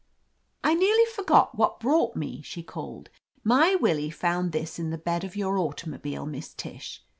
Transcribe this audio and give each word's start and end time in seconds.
"I 0.63 0.73
nearly 0.73 1.05
forgot 1.05 1.53
what 1.53 1.79
brought 1.79 2.15
me," 2.15 2.41
she 2.41 2.63
called. 2.63 3.11
"My 3.43 3.75
Willie 3.75 4.09
found 4.09 4.51
this 4.51 4.79
in 4.79 4.89
the 4.89 4.97
bed 4.97 5.23
of 5.23 5.35
your 5.35 5.59
automobile, 5.59 6.25
Miss 6.25 6.55
Tish." 6.55 7.03